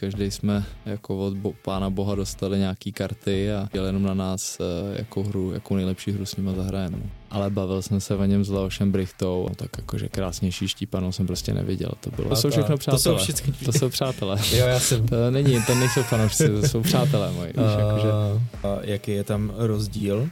[0.00, 4.58] každý jsme jako od bo- pána boha dostali nějaký karty a dělali jenom na nás
[4.60, 6.96] eh, jako hru, jakou nejlepší hru s nima zahrajeme.
[6.96, 7.10] no.
[7.30, 11.26] Ale bavil jsem se o něm s Leošem Brichtou, no, tak jakože krásnější štípanou jsem
[11.26, 11.90] prostě neviděl.
[12.00, 12.28] To bylo.
[12.28, 13.18] To jsou všechno To jsou přátelé.
[13.18, 13.52] všichni.
[13.64, 14.36] To jsou přátelé.
[14.56, 15.08] Jo, já jsem.
[15.08, 17.46] To není, to nejsou fanoušci, to jsou přátelé moji.
[17.46, 18.08] Víš, jakože,
[18.62, 20.28] a jaký je tam rozdíl?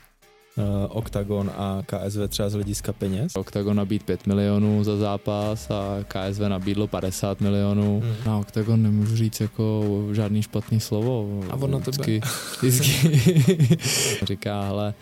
[0.58, 3.32] Uh, Octagon a KSV třeba z hlediska peněz?
[3.36, 8.00] Octagon nabít 5 milionů za zápas a KSV nabídlo 50 milionů.
[8.04, 8.14] Hmm.
[8.26, 11.40] Na Octagon nemůžu říct jako žádný špatný slovo.
[11.50, 11.90] A on na tebe.
[11.90, 12.20] Vždycky,
[12.62, 13.78] vždycky
[14.26, 14.94] říká, hele,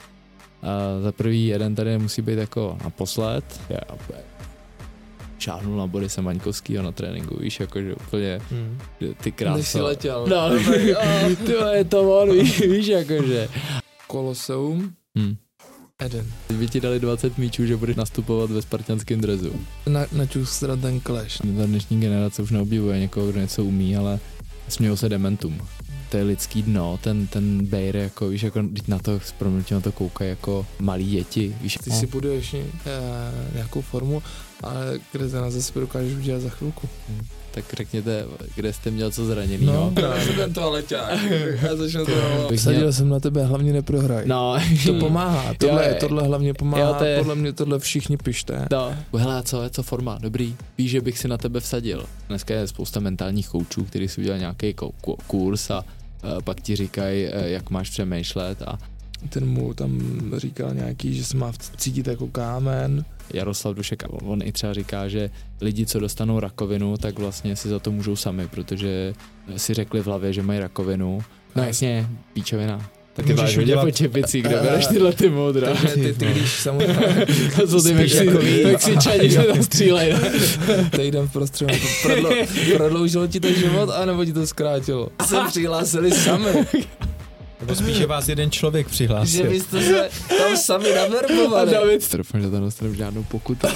[0.62, 3.60] a za prvý jeden tady musí být jako naposled.
[3.68, 3.80] Já
[5.38, 8.79] šáhnul na Borise Maňkovskýho na tréninku, víš, jakože úplně Hmm.
[8.98, 9.82] ty Než si krása.
[9.84, 10.27] letěl.
[10.29, 10.51] No,
[11.46, 13.48] ty je to on, víš, víš, jakože.
[14.07, 15.37] Koloseum, Hm.
[15.98, 16.27] Eden.
[16.46, 19.52] Teď by ti dali 20 míčů, že budeš nastupovat ve spartianském drezu.
[19.87, 21.38] Na, načustrat ten clash.
[21.56, 24.20] Ta dnešní generace už neobjevuje někoho, kdo něco umí, ale
[24.68, 25.60] smějou se dementům.
[26.10, 29.34] To je lidský dno, ten, ten Bejr, jako víš, jako teď na to, s
[29.71, 31.79] na to koukají jako malí děti, víš.
[31.84, 32.65] Ty si buduješ eh,
[33.54, 34.23] nějakou formu,
[34.62, 36.88] ale kde to nás zase dokážeš udělat za chvilku.
[37.51, 39.90] Tak řekněte, kde jste měl co zraněný, no.
[39.95, 41.18] právě ten toaleťák.
[41.62, 42.12] Já začnu to
[42.57, 44.27] Vsadil jsem na tebe, hlavně neprohraj.
[44.27, 48.16] No, To pomáhá, tohle, Jo, tohle hlavně pomáhá, jo, to je- podle mě tohle všichni
[48.16, 48.66] pište.
[48.73, 48.95] No.
[49.16, 50.18] Hele, co je co forma?
[50.21, 50.57] Dobrý.
[50.79, 52.04] Víš, že bych si na tebe vsadil.
[52.29, 54.74] Dneska je spousta mentálních koučů, kteří si udělali nějaký
[55.27, 55.79] kurz a
[56.24, 58.79] uh, pak ti říkají, uh, jak máš přemýšlet a
[59.29, 60.01] Ten mu tam
[60.37, 63.04] říkal nějaký, že se má cítit jako kámen.
[63.35, 67.78] Jaroslav Dušek, on i třeba říká, že lidi, co dostanou rakovinu, tak vlastně si za
[67.78, 69.15] to můžou sami, protože
[69.56, 71.21] si řekli v hlavě, že mají rakovinu.
[71.56, 72.91] No jasně, píčovina.
[73.16, 75.75] Tak ty Můžeš máš hodně udělat- po čepici, kde bereš tyhle ty moudra.
[75.75, 77.06] Takže ty, ty když samozřejmě
[77.62, 77.94] A co ty.
[78.65, 80.12] Mexičani se tam střílej.
[80.12, 80.21] ne?
[80.97, 81.33] týden v
[82.03, 82.31] prodlo,
[82.77, 85.09] prodloužilo ti to život, anebo ti to zkrátilo.
[85.27, 86.50] Se přihlásili sami,
[87.60, 89.50] Nebo spíš, že vás jeden člověk že přihlásil.
[89.50, 91.71] vy jste se tam sami A naverbovali.
[91.72, 93.67] David, doufám, že to nedostanu žádnou pokutu.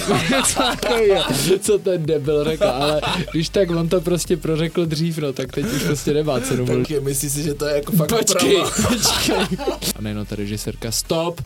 [0.47, 1.23] Co takovýho,
[1.59, 5.65] co ten debil řekl, ale když tak on to prostě prořekl dřív, no, tak teď
[5.65, 6.65] už prostě nemá cenu.
[6.65, 8.87] Tak myslíš si, že to je jako fakt Počkej, pravda?
[8.89, 9.57] počkej.
[9.95, 11.41] A nejenom ta režisérka, stop,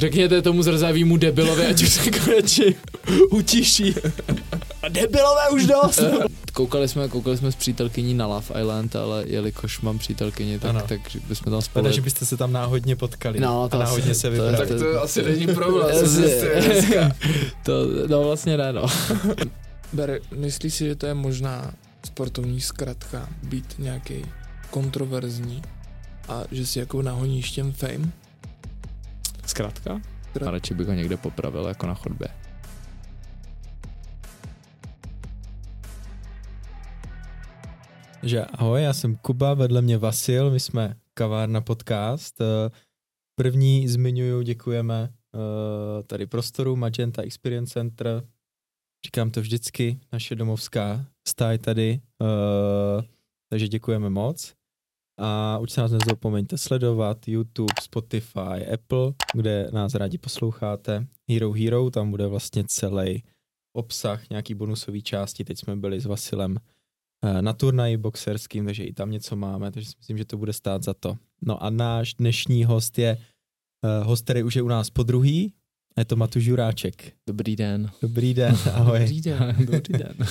[0.00, 2.64] řekněte tomu zrzavýmu debilovi, ať už se konečně
[3.30, 3.94] utiší.
[4.82, 6.00] A debilové už dost.
[6.52, 10.80] Koukali jsme, koukali jsme s přítelkyní na Love Island, ale jelikož mám přítelkyni, tak, Ano.
[10.88, 11.82] tak bychom tam spolu...
[11.84, 13.40] Škoda, že byste se tam náhodně potkali.
[13.40, 14.68] No, a to náhodně asi- se to je- vybrali.
[14.68, 15.96] Tak to asi není problém.
[17.62, 17.72] to,
[18.08, 18.86] no vlastně ne, no.
[19.92, 21.70] Bere, myslíš si, že to je možná
[22.06, 24.14] sportovní zkratka být nějaký
[24.70, 25.62] kontroverzní
[26.28, 28.12] a že si jako nahoníš těm fame?
[29.50, 30.00] Zkrátka?
[30.46, 32.28] A radši bych ho někde popravil, jako na chodbě.
[38.22, 42.40] Že ahoj, já jsem Kuba, vedle mě Vasil, my jsme Kavárna podcast.
[42.40, 42.70] Eh,
[43.34, 48.22] První zmiňuju, děkujeme eh, tady prostoru Magenta Experience Center.
[49.04, 53.02] Říkám to vždycky, naše domovská stáj tady, eh,
[53.48, 54.59] takže děkujeme moc.
[55.22, 61.06] A už se nás nezapomeňte sledovat YouTube, Spotify, Apple, kde nás rádi posloucháte.
[61.28, 63.22] Hero Hero, tam bude vlastně celý
[63.72, 65.44] obsah, nějaký bonusové části.
[65.44, 66.56] Teď jsme byli s Vasilem
[67.24, 70.52] eh, na turnaji boxerským, takže i tam něco máme, takže si myslím, že to bude
[70.52, 71.16] stát za to.
[71.42, 73.18] No a náš dnešní host je
[73.84, 75.52] uh, host, který už je u nás po druhý,
[76.00, 77.12] je to Matuš Juráček.
[77.28, 77.90] Dobrý den.
[78.02, 78.98] Dobrý den, ahoj.
[79.00, 79.56] Dobrý den.
[79.58, 80.14] Dobrý den.
[80.20, 80.26] Uh,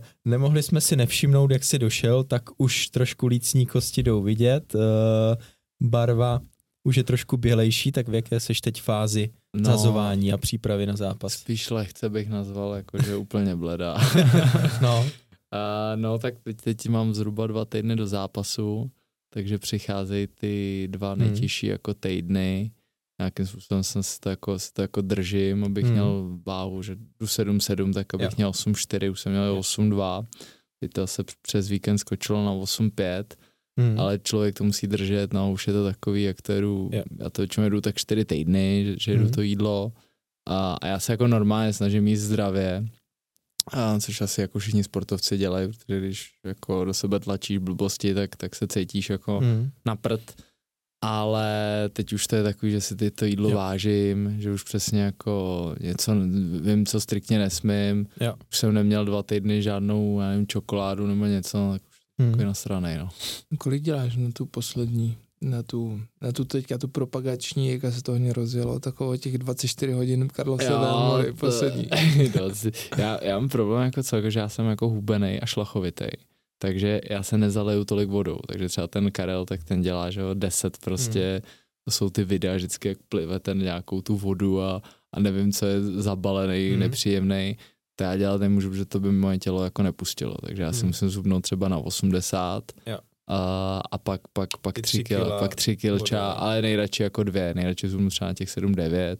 [0.24, 4.74] nemohli jsme si nevšimnout, jak jsi došel, tak už trošku lícní kosti jdou vidět.
[4.74, 4.80] Uh,
[5.82, 6.40] barva
[6.84, 9.64] už je trošku bělejší, tak v jaké seš teď fázi no.
[9.70, 11.32] zazování a přípravy na zápas?
[11.32, 13.96] Spíš lehce bych nazval, jakože úplně bledá.
[14.82, 15.06] No,
[15.52, 18.90] A no, tak teď, teď mám zhruba dva týdny do zápasu,
[19.34, 21.22] takže přicházejí ty dva Hmm.
[21.22, 22.70] nejtěžší jako týdny.
[23.20, 25.92] Nějakým způsobem jsem si to jako, si to jako držím, abych Hmm.
[25.92, 28.30] měl váhu, že jdu 7-7, tak abych Jo.
[28.36, 29.56] měl 8-4, už jsem měl Jo.
[29.60, 30.26] 8-2.
[30.80, 33.24] Teď to se přes víkend skočilo na 8-5,
[33.80, 34.00] hmm.
[34.00, 37.02] ale člověk to musí držet, no už je to takový, jak to jedu, Jo.
[37.20, 39.32] já to většinou jedu tak 4 týdny, že, že jedu Mhm.
[39.32, 39.92] to jídlo
[40.48, 42.86] a, a já se jako normálně snažím jíst zdravě,
[43.72, 48.36] a což asi jako všichni sportovci dělají, protože když jako do sebe tlačíš blbosti, tak,
[48.36, 49.70] tak se cítíš jako Hmm.
[49.86, 50.42] na prd.
[51.04, 51.48] Ale
[51.92, 53.56] teď už to je takový, že si ty to jídlo Jo.
[53.56, 56.12] vážím, že už přesně jako něco
[56.60, 58.06] vím, co striktně nesmím.
[58.20, 58.34] Jo.
[58.50, 62.30] Už jsem neměl dva týdny žádnou, já nevím, čokoládu nebo něco, tak už Hmm.
[62.30, 63.08] takový nasranej, no.
[63.58, 68.12] Kolik děláš na tu poslední, na tu, na tu teďka tu propagační, jak se to
[68.12, 70.28] hodně rozjelo, takovou těch 24 hodin
[70.80, 71.88] Vémory, poslední.
[72.32, 72.50] to,
[72.98, 76.10] já, já mám problém jako co, že já jsem jako hubenej a šlachovitej.
[76.66, 80.34] Takže já se nezaleju tolik vodou, takže třeba ten Karel, tak ten dělá, že jo,
[80.34, 81.50] 10 prostě, hmm.
[81.84, 84.82] to jsou ty videa vždycky, jak plive ten nějakou tu vodu a,
[85.12, 86.80] a nevím, co je zabalený, hmm.
[86.80, 87.56] nepříjemný,
[87.96, 90.88] to já dělat nemůžu, protože to by moje tělo jako nepustilo, takže já si hmm.
[90.88, 92.98] musím zubnout třeba na 80 jo.
[93.28, 97.88] a, a pak, pak, pak, tři kila, pak tři kilča, ale nejradši jako dvě, nejradši
[97.88, 99.16] zubnu třeba na těch 7-9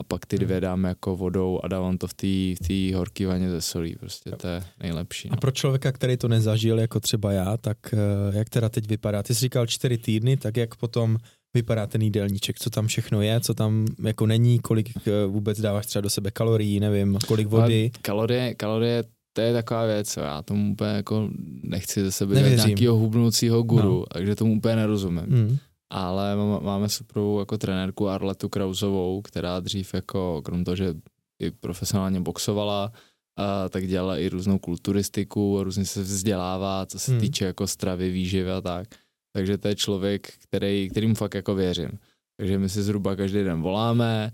[0.00, 0.62] a pak ty dvě hmm.
[0.62, 4.48] dám jako vodou a dávám to v té v horký vaně ze solí, prostě to
[4.48, 5.28] je nejlepší.
[5.28, 5.34] No.
[5.34, 7.98] A pro člověka, který to nezažil, jako třeba já, tak eh,
[8.38, 9.22] jak teda teď vypadá?
[9.22, 11.18] Ty jsi říkal čtyři týdny, tak jak potom
[11.54, 15.86] vypadá ten jídelníček, co tam všechno je, co tam jako není, kolik eh, vůbec dáváš
[15.86, 17.90] třeba do sebe kalorií, nevím, kolik vody.
[17.94, 21.28] Ale kalorie, kalorie to je taková věc, já tomu úplně jako
[21.62, 24.04] nechci ze sebe nějakého hubnoucího guru, no.
[24.12, 25.24] takže tomu úplně nerozumím.
[25.28, 25.58] Mm
[25.90, 30.94] ale máme super jako trenérku Arletu Krausovou, která dřív jako, krom toho, že
[31.38, 32.92] i profesionálně boxovala,
[33.36, 37.20] a tak dělala i různou kulturistiku, různě se vzdělává, co se hmm.
[37.20, 38.88] týče jako stravy, výživy a tak.
[39.32, 41.98] Takže to je člověk, který, kterým fakt jako věřím.
[42.36, 44.32] Takže my si zhruba každý den voláme,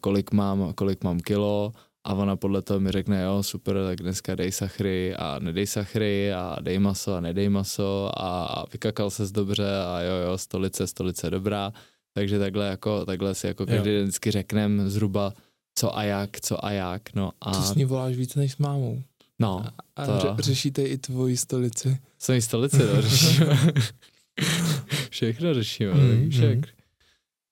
[0.00, 1.72] kolik mám, kolik mám kilo
[2.04, 6.32] a ona podle toho mi řekne, jo, super, tak dneska dej sachry a nedej sachry
[6.32, 11.30] a dej maso a nedej maso a, vykakal ses dobře a jo, jo, stolice, stolice
[11.30, 11.72] dobrá.
[12.14, 15.32] Takže takhle, jako, takhle si jako každý den vždycky řekneme zhruba
[15.74, 17.14] co a jak, co a jak.
[17.14, 17.50] No a...
[17.50, 19.02] Ty s ní voláš víc než s mámou.
[19.38, 19.64] No.
[19.96, 20.36] A, to...
[20.38, 21.98] řešíte i tvoji stolici.
[22.18, 23.58] Svoji stolici, no, řešíme.
[25.10, 26.56] Všechno řešíme, mm, však.
[26.56, 26.79] Mm.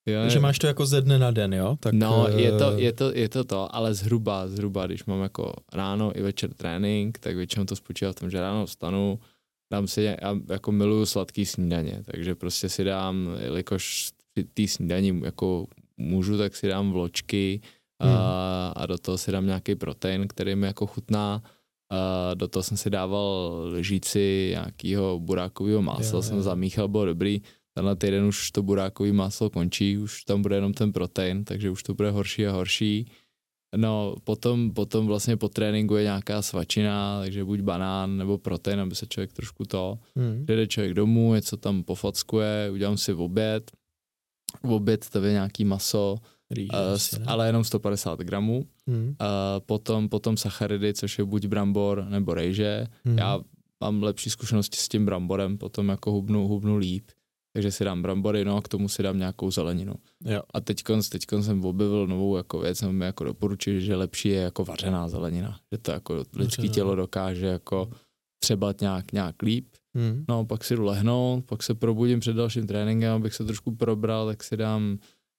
[0.09, 1.77] Jo, Takže máš to jako ze dne na den, jo?
[1.81, 5.23] Tak, no, je to, eh, je, to, je to to, ale zhruba, zhruba, když mám
[5.23, 9.19] jako ráno i večer trénink, tak většinou to spočívá v tom, že ráno vstanu,
[9.73, 14.13] dám si, já jako miluju sladký snídaně, takže prostě si dám, jelikož
[14.55, 15.67] ty snídaní jako
[15.97, 17.61] můžu, tak si dám vločky
[18.03, 18.13] hmm.
[18.15, 21.43] a, a do toho si dám nějaký protein, který mi jako chutná.
[21.91, 27.43] A do toho jsem si dával lžíci nějakého burákového másla, jsem zamíchal, bylo dobrý
[27.79, 31.83] tenhle týden už to burákový máslo končí, už tam bude jenom ten protein, takže už
[31.83, 33.07] to bude horší a horší.
[33.77, 38.95] No, potom, potom vlastně po tréninku je nějaká svačina, takže buď banán nebo protein, aby
[38.95, 40.45] se člověk trošku to, hmm.
[40.47, 43.71] jde člověk domů, něco tam pofackuje, udělám si v oběd,
[44.63, 46.17] v oběd to je nějaký maso,
[46.51, 48.65] Rýže, uh, asi, ale jenom 150 gramů.
[48.87, 49.07] Hmm.
[49.07, 49.15] Uh,
[49.67, 52.87] potom, potom sacharidy, což je buď brambor nebo rejže.
[53.05, 53.19] Hmm.
[53.19, 53.41] Já
[53.81, 57.11] mám lepší zkušenosti s tím bramborem, potom jako hubnu, hubnu líp
[57.59, 59.95] takže si dám brambory, no a k tomu si dám nějakou zeleninu.
[60.25, 60.43] Jo.
[60.55, 60.83] A teď
[61.41, 65.79] jsem objevil novou jako věc, mi jako doporučil, že lepší je jako vařená zelenina, že
[65.79, 67.91] to jako lidské tělo dokáže jako
[68.39, 69.67] třeba nějak, nějak líp.
[69.97, 70.25] Hmm.
[70.29, 74.27] No, pak si jdu lehnout, pak se probudím před dalším tréninkem, abych se trošku probral,
[74.27, 74.99] tak si dám,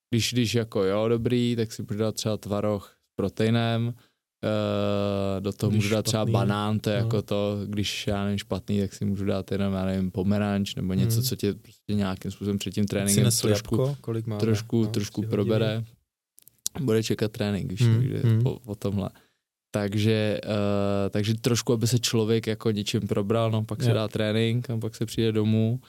[0.10, 3.94] když, když jako jo, dobrý, tak si přidat třeba tvaroh s proteinem,
[4.44, 7.06] Uh, do toho když můžu dát třeba banán, to je no.
[7.06, 10.94] jako to, když já nevím špatný, tak si můžu dát jenom, já nevím, pomeranč nebo
[10.94, 11.24] něco, hmm.
[11.24, 14.40] co tě prostě nějakým způsobem před tím tréninkem trošku, jabko, kolik máme?
[14.40, 15.76] trošku, no, trošku probere.
[15.76, 15.86] Hodiny.
[16.80, 17.96] Bude čekat trénink, víš, hmm.
[17.96, 18.42] takže hmm.
[18.44, 19.10] Po, po tomhle.
[19.72, 24.70] Takže, uh, takže trošku, aby se člověk jako něčím probral, no pak se dá trénink
[24.70, 25.80] a pak se přijde domů.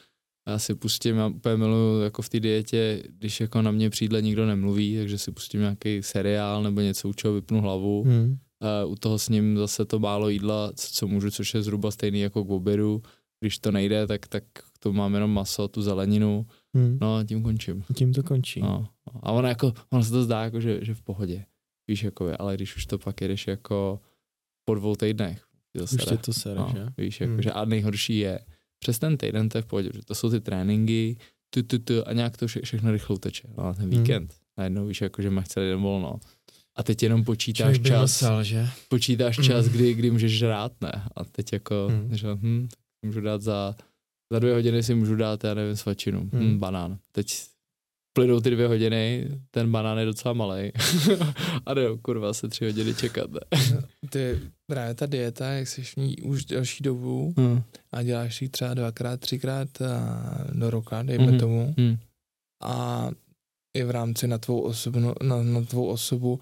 [0.50, 4.22] Já si pustím, já úplně miluji jako v té dietě, když jako na mě přijde
[4.22, 8.04] nikdo nemluví, takže si pustím nějaký seriál nebo něco, u čeho vypnu hlavu.
[8.04, 8.38] Hmm.
[8.84, 11.90] Uh, u toho s ním zase to málo jídla, co, co můžu, což je zhruba
[11.90, 13.02] stejný jako k obědu.
[13.40, 14.44] Když to nejde, tak, tak
[14.80, 16.46] to mám jenom maso, tu zeleninu.
[16.74, 16.98] Hmm.
[17.00, 17.84] No a tím končím.
[17.94, 18.60] Tím to končí.
[18.60, 18.88] No.
[19.22, 21.44] A ono jako, ono se to zdá jako, že, že v pohodě.
[21.88, 24.00] Víš, jako, ale když už to pak jedeš jako
[24.64, 25.44] po dvou týdnech.
[25.78, 26.86] To už tě to sere, no, že?
[26.98, 27.42] Víš, jako, hmm.
[27.42, 28.40] že a nejhorší je,
[28.80, 31.16] přes ten týden to je v pohodě, že to jsou ty tréninky,
[31.50, 33.48] tu, tu, tu, a nějak to vše, všechno rychle uteče.
[33.58, 34.00] No, a ten hmm.
[34.00, 34.38] víkend, hmm.
[34.58, 36.20] najednou víš, jako, že máš celý den volno.
[36.76, 38.68] A teď jenom počítáš Člověk čas, musel, že?
[38.88, 39.46] počítáš hmm.
[39.46, 40.92] čas, kdy, kdy můžeš žrát, ne?
[41.16, 42.16] A teď jako, hmm.
[42.16, 42.68] že hm,
[43.06, 43.76] můžu dát za,
[44.32, 46.42] za dvě hodiny si můžu dát, já nevím, svačinu, hmm.
[46.42, 46.98] hm, banán.
[47.12, 47.44] Teď
[48.12, 50.72] plynou ty dvě hodiny, ten banán je docela malý.
[51.66, 53.30] a ne, kurva, se tři hodiny čekat.
[53.30, 53.40] Ne?
[54.10, 57.62] ty, právě ta dieta, jak jsi v ní už delší dobu hmm.
[57.92, 59.68] a děláš ji třeba dvakrát, třikrát
[60.52, 61.38] do roka, dejme hmm.
[61.38, 61.96] tomu, hmm.
[62.62, 63.08] a
[63.76, 66.40] i v rámci na tvou osobu, na, na tvou osobu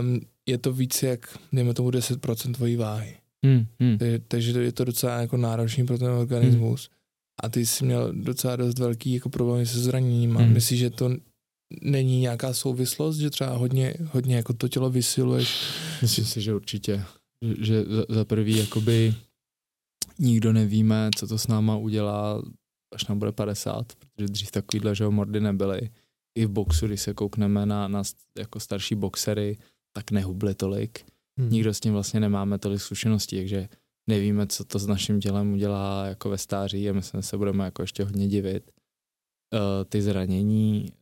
[0.00, 3.16] um, je to víc jak, dejme tomu 10% tvojí váhy.
[3.44, 3.66] Hmm.
[3.80, 3.98] Hmm.
[3.98, 6.88] Takže, takže je to docela jako náročný pro ten organismus.
[6.88, 6.94] Hmm
[7.42, 10.34] a ty jsi měl docela dost velký jako problémy se zraněním.
[10.34, 10.52] Hmm.
[10.52, 11.10] Myslíš, že to
[11.82, 15.70] není nějaká souvislost, že třeba hodně, hodně jako to tělo vysiluješ?
[16.02, 17.04] Myslím si, že určitě.
[17.60, 19.14] Že za, za prvý jakoby
[20.18, 22.42] nikdo nevíme, co to s náma udělá,
[22.94, 25.90] až nám bude 50, protože dřív takovýhle, že mordy nebyly.
[26.34, 28.02] I v boxu, když se koukneme na, na
[28.38, 29.58] jako starší boxery,
[29.92, 31.04] tak nehubly tolik.
[31.38, 31.50] Hmm.
[31.50, 33.68] Nikdo s tím vlastně nemáme tolik zkušeností, takže
[34.06, 37.64] nevíme, co to s naším tělem udělá jako ve stáří a myslím, že se budeme
[37.64, 38.70] jako ještě hodně divit.
[39.52, 40.92] Uh, ty zranění,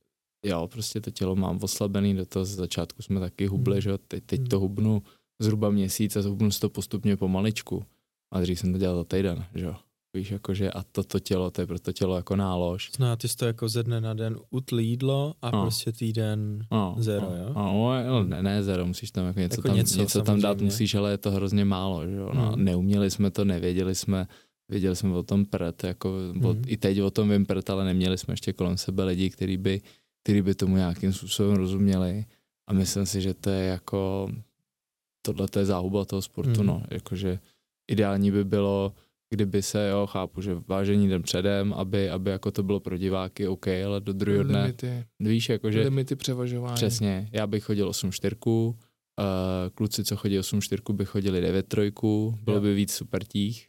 [0.44, 3.80] jo, prostě to tělo mám oslabený, do toho z začátku jsme taky hubli, hmm.
[3.80, 5.02] že teď, teď to hubnu
[5.40, 7.84] zhruba měsíc a hubnu si to postupně pomaličku.
[8.32, 9.76] A dřív jsem to dělal za týden, že jo.
[10.14, 12.90] Víš, jakože a toto to tělo, to je pro to tělo jako nálož.
[12.98, 15.62] No a ty jsi to jako ze dne na den utl jídlo a no.
[15.62, 17.52] prostě týden no, zero, no, jo?
[17.54, 20.60] No, no, ne, ne zero, musíš tam jako něco, jako tam, něco, něco tam dát
[20.60, 22.30] musíš, ale je to hrozně málo, že jo.
[22.34, 22.64] No, hmm.
[22.64, 24.26] Neuměli jsme to, nevěděli jsme,
[24.68, 26.44] věděli jsme o tom prd, jako hmm.
[26.44, 29.56] o, i teď o tom vím prd, ale neměli jsme ještě kolem sebe lidi, kteří
[29.56, 29.80] by,
[30.22, 32.24] který by tomu nějakým způsobem rozuměli
[32.66, 34.30] a myslím si, že to je jako,
[35.22, 36.66] tohle je záhuba toho sportu, hmm.
[36.66, 37.38] no, jakože
[37.90, 38.92] ideální by bylo,
[39.32, 43.48] kdyby se, jo, chápu, že vážení den předem, aby, aby jako to bylo pro diváky
[43.48, 45.04] OK, ale do druhého dne, limity.
[45.20, 45.82] víš, jakože...
[45.82, 46.74] Limity převažování.
[46.74, 49.24] Přesně, já bych chodil 8 čtyřku, uh,
[49.74, 52.62] kluci, co chodí 8 čtyřku, by chodili 9 trojku, bylo jo.
[52.62, 53.66] by víc super těch.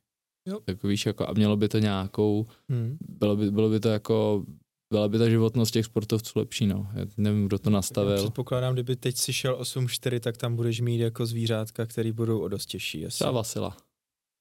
[0.50, 0.60] Jo.
[0.65, 2.98] Tak víš, jako, a mělo by to nějakou, hmm.
[3.10, 4.46] bylo, by, bylo by to jako,
[4.93, 6.88] byla by ta životnost těch sportovců lepší, no.
[6.93, 8.12] Já nevím, kdo to nastavil.
[8.12, 12.39] Já předpokládám, kdyby teď si šel 8-4, tak tam budeš mít jako zvířátka, který budou
[12.39, 13.05] o dost těžší.
[13.08, 13.77] Třeba Vasila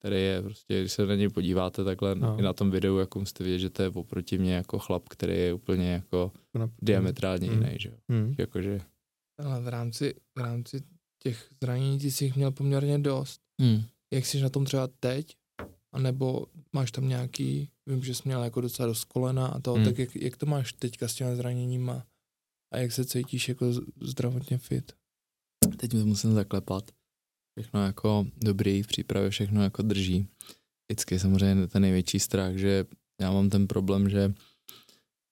[0.02, 2.38] který je prostě, když se na něj podíváte takhle no.
[2.38, 5.38] i na tom videu, jako musíte vidět, že to je oproti mě jako chlap, který
[5.38, 6.70] je úplně jako no.
[6.82, 7.62] diametrálně mm.
[7.62, 7.96] jiný, že jo.
[8.08, 8.34] Mm.
[8.38, 8.80] Jakože...
[9.38, 10.82] Ale v rámci, v rámci
[11.22, 13.40] těch zranění ty jsi jich měl poměrně dost.
[13.60, 13.82] Mm.
[14.12, 15.36] Jak jsi na tom třeba teď?
[15.92, 19.76] A nebo máš tam nějaký, vím, že jsi měl jako docela dost kolena a to,
[19.76, 19.84] mm.
[19.84, 22.06] tak jak, jak to máš teďka s těmi zraněníma?
[22.72, 23.66] A jak se cítíš jako
[24.00, 24.92] zdravotně fit?
[25.76, 26.90] Teď mi musím zaklepat
[27.58, 30.26] všechno jako dobrý, v přípravě všechno jako drží.
[30.88, 32.84] Vždycky samozřejmě ten největší strach, že
[33.20, 34.34] já mám ten problém, že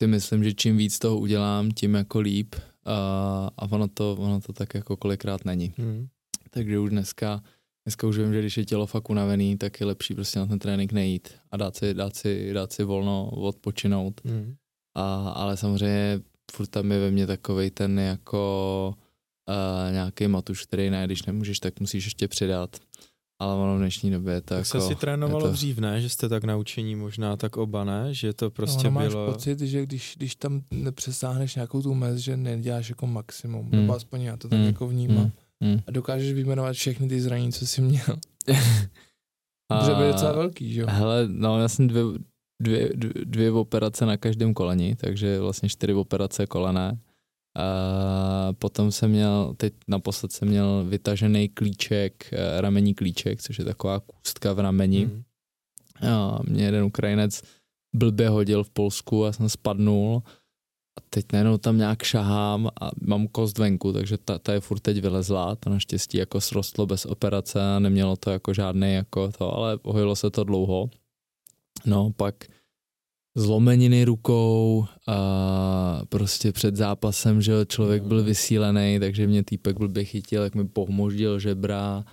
[0.02, 4.40] si myslím, že čím víc toho udělám, tím jako líp a, a ono, to, ono
[4.40, 5.74] to tak jako kolikrát není.
[5.78, 6.08] Hmm.
[6.50, 7.42] Takže už dneska,
[7.84, 10.58] dneska už vím, že když je tělo fakt unavený, tak je lepší prostě na ten
[10.58, 14.20] trénink nejít a dát si, dát si, dát si volno, odpočinout.
[14.24, 14.54] Hmm.
[14.94, 16.20] A, ale samozřejmě
[16.52, 18.94] furt tam je ve mně takovej ten jako
[19.50, 22.76] uh, nějaký matuš, který ne, když nemůžeš, tak musíš ještě přidat.
[23.40, 24.80] Ale ono v dnešní době je to tak jako...
[24.80, 25.52] se si trénovalo to...
[25.52, 26.00] dřív, ne?
[26.00, 28.14] Že jste tak naučení možná tak oba, ne?
[28.14, 29.32] Že to prostě no, máš bylo...
[29.32, 33.62] pocit, že když, když tam nepřesáhneš nějakou tu mez, že neděláš jako maximum.
[33.62, 33.80] Hmm.
[33.80, 34.66] Nebo aspoň já to tak hmm.
[34.66, 35.32] jako vnímám.
[35.60, 35.72] Hmm.
[35.72, 35.80] hmm.
[35.86, 38.18] A dokážeš vyjmenovat všechny ty zranění, co jsi měl.
[39.80, 40.86] Může být docela velký, že jo?
[40.90, 42.02] Hele, no já jsem dvě,
[42.62, 42.90] dvě,
[43.24, 46.98] dvě operace na každém koleni, takže vlastně čtyři operace kolené
[47.56, 53.64] a potom jsem měl, teď naposled jsem měl vytažený klíček, eh, ramení klíček, což je
[53.64, 55.06] taková kůstka v rameni.
[55.06, 55.22] Mm.
[56.08, 57.42] A mě jeden Ukrajinec
[57.94, 60.22] blbě hodil v Polsku a jsem spadnul
[60.98, 64.80] a teď najednou tam nějak šahám a mám kost venku, takže ta, ta je furt
[64.80, 69.54] teď vylezlá, to naštěstí jako srostlo bez operace a nemělo to jako žádný jako to,
[69.54, 70.90] ale hojilo se to dlouho.
[71.86, 72.34] No pak
[73.34, 80.42] zlomeniny rukou a prostě před zápasem, že člověk byl vysílený, takže mě týpek blbě chytil,
[80.42, 82.04] jak mi pohmoždil žebra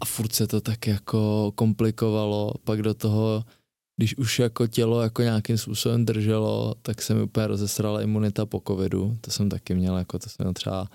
[0.00, 3.44] a furt se to tak jako komplikovalo, pak do toho,
[3.96, 8.62] když už jako tělo jako nějakým způsobem drželo, tak se mi úplně rozesrala imunita po
[8.66, 10.88] covidu, to jsem taky měl, jako to jsem měl třeba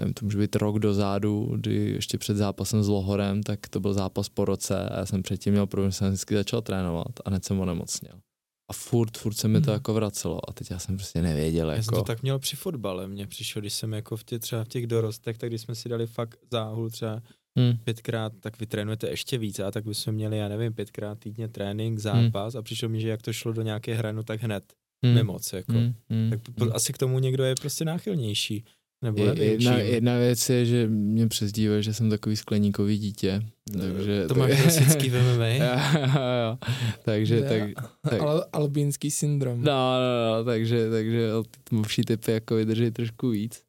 [0.00, 3.94] nevím, to může být rok dozadu, kdy ještě před zápasem s Lohorem, tak to byl
[3.94, 7.30] zápas po roce a já jsem předtím měl problém, že jsem vždycky začal trénovat a
[7.30, 8.20] hned jsem onemocněl
[8.68, 9.74] a furt, furt se mi to hmm.
[9.74, 11.68] jako vracelo a teď já jsem prostě nevěděl.
[11.68, 11.84] Já jako...
[11.84, 14.68] jsem to tak měl při fotbale, mně přišlo, když jsem jako v tě, třeba v
[14.68, 17.22] těch dorostech, tak když jsme si dali fakt záhul třeba
[17.56, 17.78] hmm.
[17.84, 21.98] pětkrát, tak vy trénujete ještě víc a tak bychom měli, já nevím, pětkrát týdně trénink,
[21.98, 22.58] zápas hmm.
[22.58, 24.72] a přišlo mi, že jak to šlo do nějaké hranu, tak hned
[25.04, 25.14] hmm.
[25.14, 25.72] nemoc, jako.
[25.72, 25.94] Hmm.
[26.10, 26.30] Hmm.
[26.30, 26.72] Tak hmm.
[26.72, 28.64] asi k tomu někdo je prostě náchylnější.
[29.02, 33.42] Nebo jedna, jedna věc je, že mě přezdívají, že jsem takový skleníkový dítě.
[33.78, 36.58] Takže, to máš klasický v MMA.
[37.04, 37.62] takže, tak,
[38.10, 39.62] tak, Al, albínský syndrom.
[39.62, 41.30] No, no, no, takže, takže
[41.70, 43.62] mluvší typy jako vydrží trošku víc.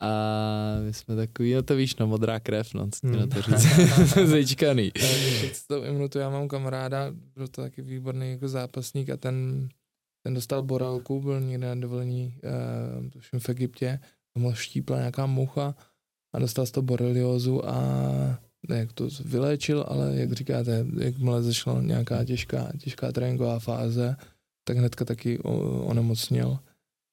[0.00, 0.10] A
[0.86, 3.20] my jsme takový, no to víš, no modrá krev, no, co ti hmm.
[3.20, 3.66] na to říct,
[4.28, 4.92] zečkaný.
[5.52, 9.68] S tou imunitou já mám kamaráda, byl to taky výborný jako zápasník a ten,
[10.22, 12.34] ten dostal boralku, byl někde na dovolení,
[13.02, 14.00] uh, tuším v Egyptě
[14.38, 15.74] mu štípla nějaká mucha
[16.34, 17.74] a dostal z toho boreliózu a
[18.68, 24.16] ne, jak to vyléčil, ale jak říkáte, jakmile zašla nějaká těžká, těžká tréninková fáze,
[24.64, 25.38] tak hnedka taky
[25.84, 26.58] onemocněl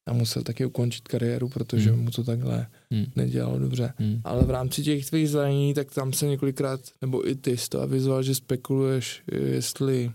[0.07, 2.03] a musel taky ukončit kariéru, protože hmm.
[2.03, 3.05] mu to takhle hmm.
[3.15, 3.93] nedělalo dobře.
[3.97, 4.21] Hmm.
[4.23, 7.81] Ale v rámci těch tvých zranění, tak tam se několikrát, nebo i ty jsi to
[7.81, 10.11] avizoval, že spekuluješ, jestli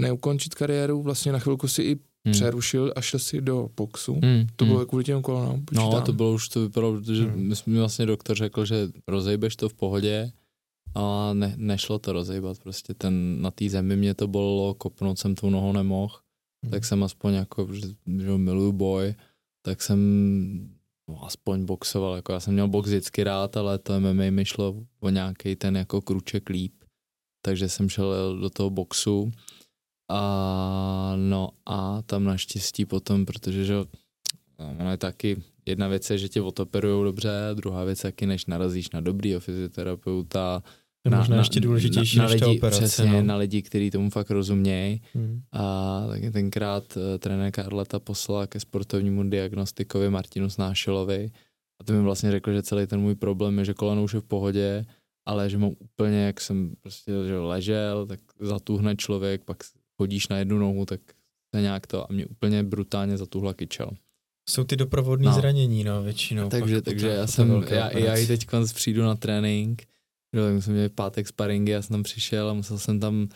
[0.00, 2.32] neukončit kariéru, vlastně na chvilku si i hmm.
[2.32, 4.20] přerušil a šel si do boxu.
[4.22, 4.46] Hmm.
[4.56, 4.86] To bylo hmm.
[4.86, 5.64] kvůli těm kolenám.
[5.72, 7.52] No, to bylo už to vypadalo, protože hmm.
[7.66, 10.32] mi vlastně doktor řekl, že rozejbeš to v pohodě,
[10.94, 15.34] a ne, nešlo to rozejbat, prostě ten, na té zemi mě to bolelo, kopnout jsem
[15.34, 16.18] tu nohou nemohl,
[16.62, 16.70] hmm.
[16.70, 17.86] tak jsem aspoň jako, že,
[18.18, 19.14] že miluju boj,
[19.62, 19.98] tak jsem
[21.08, 24.84] no, aspoň boxoval, jako já jsem měl box vždycky rád, ale to MMA mi šlo
[25.00, 26.72] o nějaký ten jako kruček líp,
[27.42, 29.32] takže jsem šel do toho boxu
[30.08, 33.74] a no a tam naštěstí potom, protože že
[34.78, 38.46] ono je taky, jedna věc je, že tě otoperujou dobře, druhá věc je taky, než
[38.46, 40.62] narazíš na dobrýho fyzioterapeuta,
[41.04, 42.78] je na, možná na, ještě důležitější na, na než lidi, operace.
[42.78, 43.22] Přesně, no.
[43.22, 45.02] na lidi, kteří tomu fakt rozumějí.
[45.14, 45.42] Hmm.
[45.52, 51.30] A taky tenkrát uh, trenérka Arleta poslala ke sportovnímu diagnostikovi Martinu Snášelovi
[51.80, 54.20] a to mi vlastně řekl, že celý ten můj problém je, že koleno už je
[54.20, 54.86] v pohodě,
[55.26, 59.56] ale že mám úplně, jak jsem prostě že ležel, tak zatuhne člověk, pak
[59.96, 61.00] chodíš na jednu nohu, tak
[61.54, 63.90] to nějak to a mě úplně brutálně zatuhla kyčel.
[64.50, 65.34] Jsou ty doprovodné no.
[65.34, 66.48] zranění, no, většinou.
[66.48, 69.82] Takže, takže já jsem, já, já i teď přijdu na trénink,
[70.34, 73.28] Jo, tak jsme měli pátek sparingy, já jsem tam přišel a musel jsem tam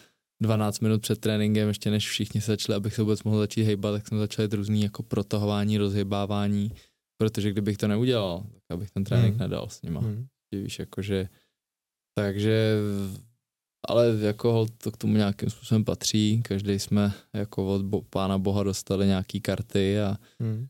[0.43, 3.95] 12 minut před tréninkem, ještě než všichni se začali, abych se vůbec mohl začít hejbat,
[3.95, 6.73] tak jsme začali různý jako protahování, rozhybávání,
[7.21, 9.41] protože kdybych to neudělal, tak abych ten trénink hmm.
[9.41, 10.00] nedal s nima.
[10.00, 10.27] Hmm.
[10.55, 11.29] Víš, jakože,
[12.15, 12.75] takže,
[13.88, 18.62] ale jako to k tomu nějakým způsobem patří, každý jsme jako od bo, pána boha
[18.62, 20.66] dostali nějaký karty a hmm.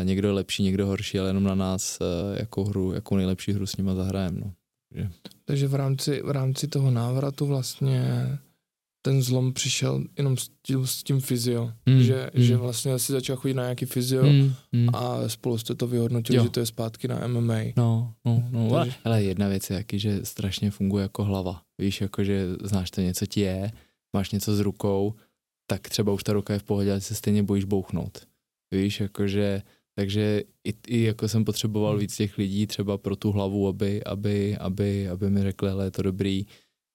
[0.00, 2.04] e, někdo lepší, někdo horší, ale jenom na nás, e,
[2.40, 4.40] jakou hru, jakou nejlepší hru s nima zahrajeme.
[4.40, 4.52] No.
[4.92, 5.10] Takže,
[5.44, 8.02] Takže v rámci, v rámci toho návratu vlastně
[9.04, 12.42] ten zlom přišel jenom s tím, s tím fyzio, mm, že, mm.
[12.42, 14.88] že vlastně si začal chodit na nějaký fyzio mm, mm.
[14.94, 16.44] a spolu jste to vyhodnotili, jo.
[16.44, 17.58] že to je zpátky na MMA.
[17.76, 21.62] No, no, no, ale, ale jedna věc je jaký, že strašně funguje jako hlava.
[21.78, 23.72] Víš, jako že znáš to něco ti je,
[24.16, 25.14] máš něco s rukou,
[25.70, 28.26] tak třeba už ta ruka je v pohodě, ale se stejně bojíš bouchnout.
[28.74, 29.62] Víš, jakože
[29.94, 32.00] takže i, i jako jsem potřeboval hmm.
[32.00, 35.90] víc těch lidí třeba pro tu hlavu, aby, aby, aby, aby mi řekli, hele, je
[35.90, 36.46] to dobrý,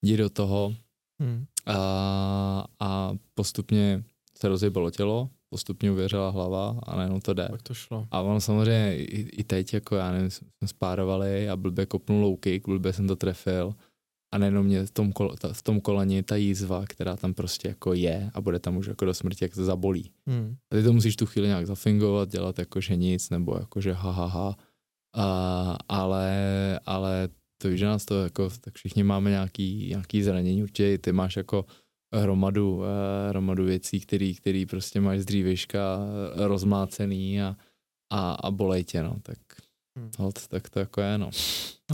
[0.02, 0.76] jdi do toho.
[1.20, 1.46] Hmm.
[1.66, 4.04] A, a postupně
[4.38, 7.48] se rozjebalo tělo, postupně uvěřila hlava a najednou to jde.
[7.52, 8.08] Tak to šlo.
[8.12, 12.38] A on samozřejmě i, i teď, jako já nevím, jsme spárovali a blbě kopnul low
[12.38, 13.76] kick, blbě jsem to trefil
[14.32, 17.68] a nejenom mě v tom, kol, ta, v tom koleni ta jízva, která tam prostě
[17.68, 20.12] jako je a bude tam už jako do smrti, jak to zabolí.
[20.28, 20.56] Hmm.
[20.72, 23.94] A ty to musíš tu chvíli nějak zafingovat, dělat jako že nic, nebo jako že
[23.94, 24.56] ha, ha, ha.
[25.16, 26.30] A, ale,
[26.86, 27.30] ale
[27.62, 31.38] to víš, že nás to jako, tak všichni máme nějaký, nějaký zranění, určitě ty máš
[31.38, 31.66] jako
[32.16, 36.00] hromadu, eh, hromadu věcí, který, který prostě máš z dřívěžka
[36.36, 37.56] rozmácený a,
[38.14, 39.38] a, a bolej tě, no, tak
[40.00, 40.12] Hmm.
[40.18, 41.30] Hold, tak to jako je, no.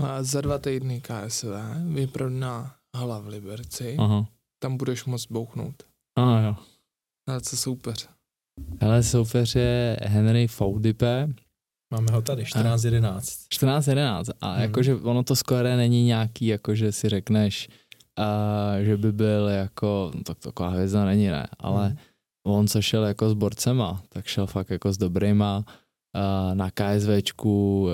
[0.04, 1.48] A za dva týdny KSV
[1.94, 3.96] vyprodaná hala v Liberci.
[4.00, 4.26] Aha.
[4.64, 5.84] Tam budeš moct bouchnout.
[6.18, 6.56] Aha, jo.
[7.30, 8.10] Ale co soupeř?
[8.82, 11.30] Hele, soupeř je Henry Foudipe.
[11.96, 13.18] Máme ho tady, 14-11.
[13.50, 14.24] 14-11.
[14.42, 14.62] A hmm.
[14.62, 17.70] jakože ono to skoro není nějaký, jakože si řekneš,
[18.20, 21.98] uh, že by byl jako, no tak taková hvězda není, ne, ale hmm.
[22.44, 25.66] on co šel jako s borcema, tak šel fakt jako s dobrýma,
[26.54, 27.88] na KSVčku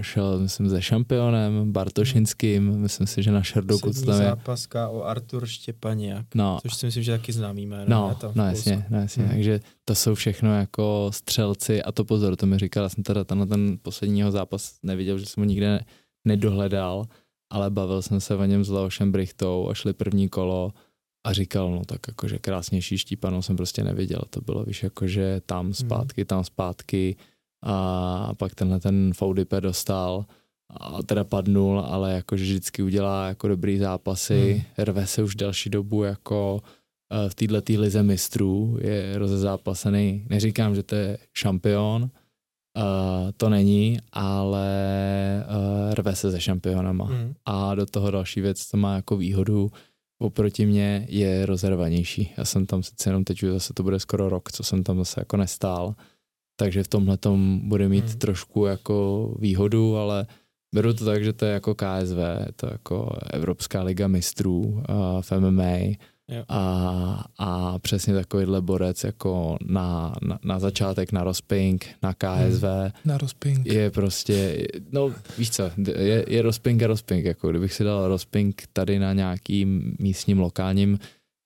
[0.00, 4.26] šel, myslím, se šampionem Bartošinským, myslím si, že na Šerdoku tam je.
[4.26, 6.58] zápaska o Artur Štěpaniak, no.
[6.62, 7.84] což si myslím, že taky známý jméno.
[7.88, 9.22] No, no jasně, no jasně.
[9.22, 9.32] Hmm.
[9.32, 13.24] takže to jsou všechno jako střelci a to pozor, to mi říkal, já jsem teda
[13.24, 15.80] ten, ten posledního zápas neviděl, že jsem ho nikde
[16.24, 17.04] nedohledal,
[17.50, 20.72] ale bavil jsem se o něm s Leošem Brichtou a šli první kolo
[21.26, 25.64] a říkal, no tak jakože krásnější štípanou jsem prostě neviděl, to bylo víš, jakože tam
[25.64, 25.74] hmm.
[25.74, 26.26] zpátky, hmm.
[26.26, 27.16] tam zpátky,
[27.64, 30.24] a pak tenhle ten Foudipe dostal
[30.80, 34.84] a teda padnul, ale jakože vždycky udělá jako dobrý zápasy, hmm.
[34.84, 36.62] rve se už další dobu jako
[37.12, 42.10] e, v této tý lize mistrů, je rozezápasený, neříkám, že to je šampion,
[42.76, 44.66] uh, to není, ale
[45.48, 47.04] uh, rve se se šampionama.
[47.04, 47.34] Hmm.
[47.44, 49.70] A do toho další věc, co má jako výhodu
[50.18, 52.34] oproti mě, je rozervanější.
[52.36, 55.20] Já jsem tam sice jenom teď, zase to bude skoro rok, co jsem tam zase
[55.20, 55.94] jako nestál,
[56.56, 58.18] takže v tomhle tom bude mít hmm.
[58.18, 60.26] trošku jako výhodu, ale
[60.74, 62.18] beru to tak, že to je jako KSV,
[62.56, 64.82] to jako Evropská liga mistrů uh,
[65.20, 65.96] v MMA
[66.48, 72.62] a, a přesně takovýhle borec jako na, na, na začátek na Rosping, na KSV.
[72.62, 72.90] Hmm.
[73.04, 73.66] Na Rosping.
[73.66, 78.62] Je prostě, no víš co, je, je Rosping a Rosping, jako kdybych si dal Rosping
[78.72, 80.98] tady na nějakým místním lokálním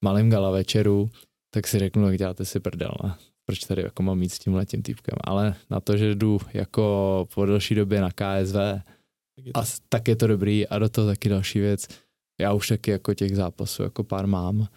[0.04, 1.10] malým gala večeru,
[1.54, 3.14] tak si řeknu, jak děláte si prdel, ne?
[3.48, 7.26] Proč tady jako mám mít s tím letím týpkem, ale na to, že jdu jako
[7.34, 8.54] po delší době na KSV,
[9.36, 11.88] tak je to, a tak je to dobrý a do toho taky další věc,
[12.40, 14.68] já už taky jako těch zápasů jako pár mám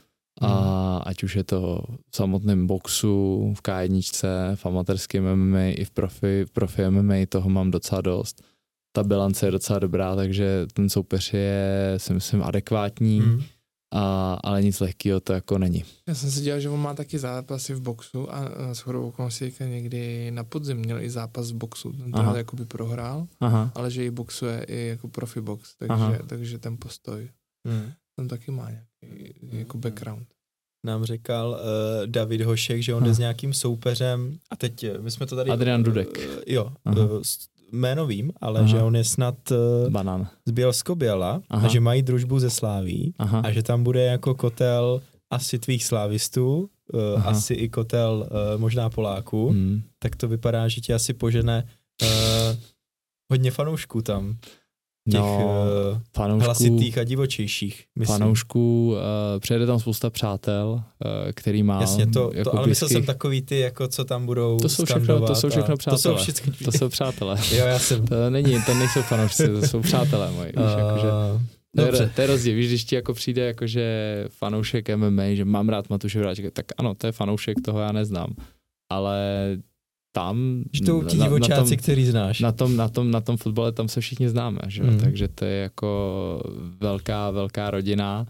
[0.41, 1.01] a hmm.
[1.05, 6.45] ať už je to v samotném boxu, v K1, v amatérském MMA i v profi,
[6.45, 8.43] v profi MMA toho mám docela dost
[8.91, 13.43] ta bilance je docela dobrá, takže ten soupeř je, si myslím, adekvátní, mm.
[13.91, 15.83] A, ale nic lehkého to jako není.
[16.07, 18.41] Já jsem si dělal, že on má taky zápasy v boxu a
[18.73, 23.27] s chodou okolností někdy na podzim měl i zápas v boxu, ten to jakoby prohrál,
[23.39, 23.71] Aha.
[23.75, 27.29] ale že i boxuje i jako profi box, takže, takže ten postoj
[27.67, 27.91] mm.
[28.15, 30.27] tam taky má nějaký jako background
[30.85, 35.11] nám říkal uh, David Hošek, že on jde s nějakým soupeřem a teď eh, my
[35.11, 35.51] jsme to tady...
[35.51, 36.17] Adrian Dudek.
[36.17, 37.21] Uh, jo, uh,
[37.71, 38.67] jméno vím, ale Aha.
[38.67, 40.27] že on je snad uh, Banan.
[40.45, 43.39] z Bělsko-Běla a že mají družbu ze Sláví Aha.
[43.39, 48.89] a že tam bude jako kotel asi tvých slávistů, uh, asi i kotel uh, možná
[48.89, 49.81] Poláků, hmm.
[49.99, 51.63] tak to vypadá, že ti asi požene
[52.01, 52.07] uh,
[53.31, 54.37] hodně fanoušků tam
[55.09, 57.83] těch no, uh, fanoušků, hlasitých a divočejších.
[57.99, 58.17] Myslím.
[58.19, 61.81] Fanoušků, uh, přijede tam spousta přátel, uh, který má.
[61.81, 64.85] Jasně, to, jako to ale myslel jsem takový ty, jako co tam budou To jsou
[64.85, 66.15] všechno, to jsou všechno přátelé.
[66.15, 66.53] To jsou, všechny...
[66.65, 67.37] to jsou přátelé.
[67.51, 68.07] jo, já jsem.
[68.07, 70.53] To není, to nejsou fanoušci, to jsou přátelé moji.
[70.53, 71.07] Uh, jakože,
[71.75, 75.69] to, je, to je rozdíl, víš, když ti jako přijde jakože fanoušek MMA, že mám
[75.69, 78.33] rád Matuše Vráčka, tak ano, to je fanoušek, toho já neznám.
[78.91, 79.17] Ale
[80.11, 80.63] tam...
[80.73, 82.39] Že to ti divočáci, který znáš.
[82.39, 84.83] Na tom, na, tom, na tom fotbale tam se všichni známe, že?
[84.83, 84.99] Mm.
[84.99, 86.41] takže to je jako
[86.79, 88.27] velká, velká rodina.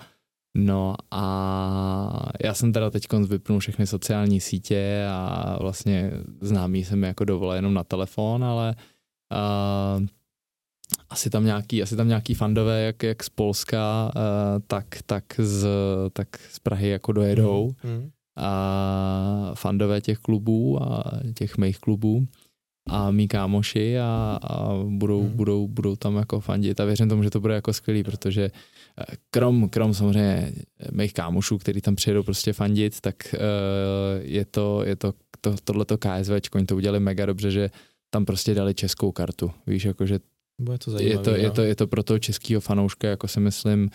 [0.58, 7.26] No a já jsem teda teď vypnul všechny sociální sítě a vlastně známý jsem jako
[7.26, 8.76] dovolil jenom na telefon, ale
[9.32, 10.06] uh,
[11.10, 14.22] asi tam nějaký, asi tam nějaký fandové, jak, jak z Polska, uh,
[14.68, 15.68] tak, tak, z,
[16.14, 17.76] tak z Prahy jako dojedou.
[17.84, 17.92] Mm.
[17.92, 22.28] Mm a fandové těch klubů a těch mých klubů
[22.90, 25.32] a mý kámoši a, a budou, hmm.
[25.32, 28.52] budou, budou tam jako fandit a věřím tomu, že to bude jako skvělý, protože
[29.00, 30.54] eh, krom, krom samozřejmě
[30.92, 33.40] mých kámošů, který tam přijedou prostě fandit, tak uh,
[34.22, 37.70] je to, je to, to tohleto KSV, oni to udělali mega dobře, že
[38.10, 40.20] tam prostě dali českou kartu, víš, jakože
[40.62, 43.40] bude to zajímavý, je, to, je, to, je to pro toho českého fanouška, jako si
[43.40, 43.90] myslím,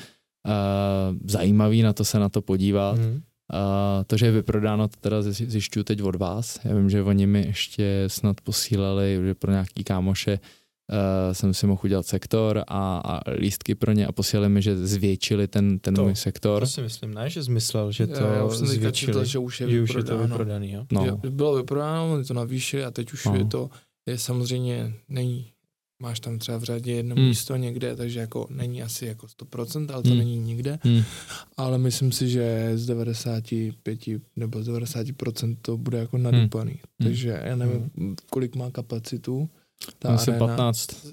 [0.46, 2.98] uh, zajímavý na to se na to podívat.
[2.98, 3.22] Hmm.
[3.52, 6.60] A to, že je vyprodáno, to teda zjišťuju teď od vás.
[6.64, 11.66] Já vím, že oni mi ještě snad posílali, že pro nějaký kámoše uh, jsem si
[11.66, 15.94] mohl udělat sektor a, a lístky pro ně a posílali mi, že zvětšili ten, ten
[15.94, 16.60] to, můj sektor.
[16.62, 19.12] To si myslím, ne, že zmyslel, že to já, už zvětšili.
[19.12, 20.72] Četl, že už je, že už je to vyprodaný.
[20.72, 20.86] Jo?
[20.92, 21.16] No.
[21.30, 23.34] Bylo vyprodáno, oni to navýšili a teď už no.
[23.34, 23.70] je to,
[24.06, 25.52] je samozřejmě, není
[26.02, 27.24] máš tam třeba v řadě jedno hmm.
[27.24, 30.18] místo někde, takže jako není asi jako 100%, ale to hmm.
[30.18, 30.78] není nikde.
[30.82, 31.02] Hmm.
[31.56, 34.00] Ale myslím si, že z 95
[34.36, 36.24] nebo z 90% to bude jako hmm.
[36.24, 36.72] nadupaný.
[36.72, 37.08] Hmm.
[37.10, 38.16] Takže já nevím, hmm.
[38.30, 39.48] kolik má kapacitu
[39.98, 40.46] ta Asi arena.
[40.46, 41.06] 15.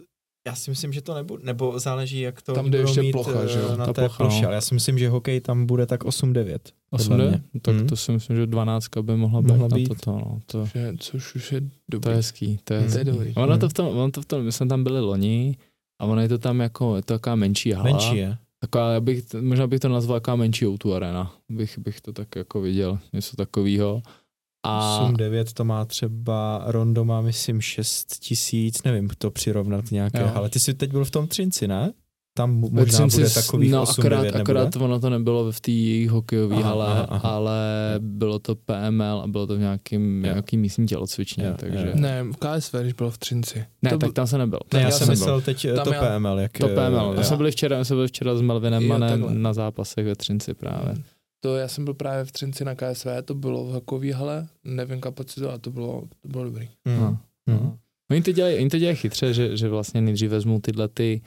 [0.48, 3.46] Já si myslím, že to nebude, nebo záleží, jak to tam, kde ještě mít plocha,
[3.46, 3.76] že jo?
[3.78, 4.48] na ta té plocha, ploše, no.
[4.48, 6.60] ale já si myslím, že hokej tam bude tak 8-9.
[6.94, 7.42] 8-9?
[7.62, 7.88] Tak hmm.
[7.88, 9.90] to si myslím, že 12 by mohla být, mohla být.
[9.90, 10.40] na toto, no.
[10.46, 12.04] to, že, což už je dobrý.
[12.04, 12.88] To je hezký, to je, hmm.
[12.88, 13.04] hezký.
[13.04, 13.34] to je dobrý.
[13.36, 15.58] Ono to v tom, ono to v tom, my jsme tam byli loni
[16.02, 17.84] a ono je to tam jako, je to taková menší hala.
[17.84, 18.38] Menší je.
[18.60, 22.36] Taková, já bych, možná bych to nazval taková menší o arena, bych, bych to tak
[22.36, 24.02] jako viděl, něco takového.
[24.64, 25.10] A...
[25.12, 30.32] 8-9 to má třeba, Rondo má myslím 6 tisíc, nevím to přirovnat nějaké, jo.
[30.36, 31.94] ale ty jsi teď byl v tom Třinci, ne?
[32.38, 36.10] Tam možná Třinci, bude takových no, 8, akorát, 9, akorát ono to nebylo v té
[36.10, 37.30] hokejové hale, aha, aha.
[37.30, 37.60] ale
[38.00, 41.88] bylo to PML a bylo to v nějakým, nějaký místní tělocvičně, jo, takže...
[41.88, 41.94] Jo.
[41.96, 43.66] Ne, v KSV, když bylo v Třinci.
[43.82, 44.60] Ne, to tak tam se nebyl.
[44.74, 46.40] Ne, já, já jsem myslel teď tam to já, PML.
[46.40, 49.16] Jak, to PML, my jsme byli včera, my jsme byli včera s Melvinem jo, na,
[49.16, 50.94] na zápasech ve Třinci právě.
[50.94, 51.04] Hmm.
[51.44, 55.02] To já jsem byl právě v Třinci na KSV, to bylo v hokové hale, nevím
[55.02, 56.70] kapacitu, a to bylo, to bylo dobrý.
[56.86, 56.98] Mm.
[57.00, 57.18] No.
[57.46, 57.78] Mm.
[58.12, 61.22] Oni to dělají, oni to dělají chytře, že, že vlastně nejdřív vezmou tyhle ty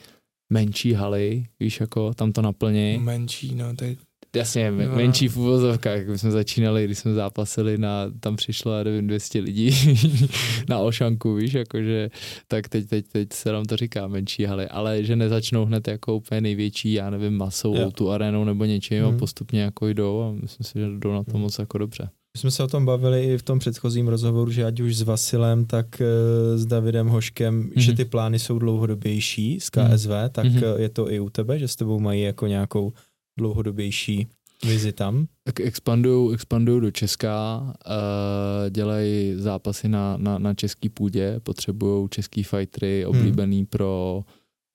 [0.53, 2.97] menší haly, víš, jako tam to naplní.
[2.97, 3.97] Menší, no, tak
[4.37, 4.95] Jasně, no.
[4.95, 9.39] menší v uvozovkách, jak jsme začínali, když jsme zápasili, na, tam přišlo, já nevím, 200
[9.39, 9.71] lidí
[10.69, 12.09] na Ošanku, víš, jakože,
[12.47, 16.15] tak teď, teď, teď se nám to říká menší haly, ale že nezačnou hned jako
[16.15, 17.91] úplně největší, já nevím, masou, jo.
[17.91, 19.15] tu arenou nebo něčím mm.
[19.15, 21.41] a postupně jako jdou a myslím si, že jdou na to mm.
[21.41, 22.09] moc jako dobře.
[22.37, 25.01] My jsme se o tom bavili i v tom předchozím rozhovoru, že ať už s
[25.01, 27.79] Vasilem, tak uh, s Davidem Hoškem, mm-hmm.
[27.79, 30.29] že ty plány jsou dlouhodobější z KSV, mm-hmm.
[30.29, 30.79] tak mm-hmm.
[30.79, 32.93] je to i u tebe, že s tebou mají jako nějakou
[33.37, 34.27] dlouhodobější
[34.65, 35.27] vizi tam?
[35.43, 42.43] Tak expandují, expandují do Česka, uh, dělají zápasy na, na, na český půdě, potřebují český
[42.43, 43.17] fightery hmm.
[43.17, 43.65] oblíbený hmm.
[43.65, 44.23] pro,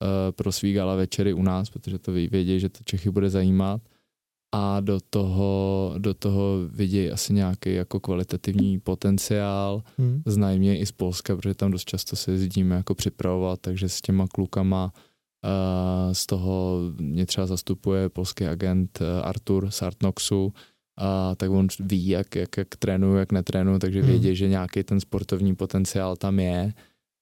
[0.02, 3.80] uh, pro svý gala večery u nás, protože to vědí, že to Čechy bude zajímat
[4.54, 9.82] a do toho, do toho vidí asi nějaký jako kvalitativní potenciál.
[9.98, 10.22] Hmm.
[10.26, 14.00] Znají mě i z Polska, protože tam dost často se jezdíme jako připravovat, takže s
[14.00, 15.11] těma klukama Uh,
[16.12, 20.52] z toho mě třeba zastupuje polský agent uh, Artur z Artnoxu,
[20.98, 24.08] a tak on ví, jak, jak, jak trénuju, jak netrénuju, takže hmm.
[24.08, 26.72] vědí, že nějaký ten sportovní potenciál tam je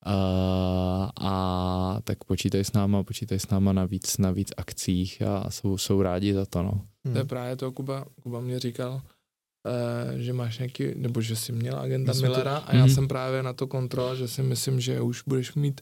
[0.07, 5.51] a, a tak počítají s náma, počítají s náma na víc, na víc akcích a
[5.51, 6.87] jsou, jsou rádi za to, no.
[7.05, 7.13] Hmm.
[7.13, 11.53] To je právě to, Kuba, Kuba mě říkal, uh, že máš nějaký, nebo že jsi
[11.53, 12.69] měl agenta Millera to...
[12.69, 12.95] a já mm-hmm.
[12.95, 15.81] jsem právě na to kontrol, že si myslím, že už budeš mít